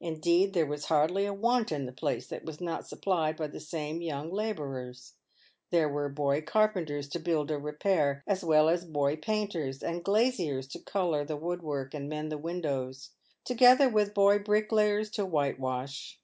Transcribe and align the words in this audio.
Indeed, 0.00 0.54
there 0.54 0.64
was 0.64 0.86
hardly 0.86 1.26
a 1.26 1.34
want 1.34 1.72
in 1.72 1.84
the 1.84 1.92
place 1.92 2.26
that 2.28 2.46
was 2.46 2.58
not 2.58 2.86
supplied 2.88 3.36
by 3.36 3.48
the 3.48 3.60
same 3.60 4.00
young 4.00 4.32
labourers. 4.32 5.12
There 5.68 5.90
were 5.90 6.08
boy 6.08 6.40
carpenters 6.40 7.06
to 7.10 7.18
build 7.20 7.50
or 7.50 7.58
repair, 7.58 8.24
as 8.26 8.42
well 8.42 8.70
as 8.70 8.86
boy 8.86 9.16
painters 9.16 9.82
and 9.82 10.02
glaziers 10.02 10.66
to 10.68 10.78
colour 10.80 11.22
the 11.26 11.36
woodwork 11.36 11.92
and 11.92 12.08
mend 12.08 12.32
the 12.32 12.38
windows, 12.38 13.10
together 13.44 13.90
with 13.90 14.14
boy 14.14 14.38
bricklayers 14.38 15.10
to 15.10 15.26
whitewash. 15.26 16.18